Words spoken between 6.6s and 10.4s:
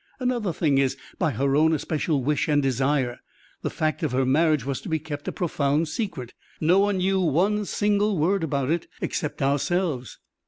one knew one single word about it except ourselves."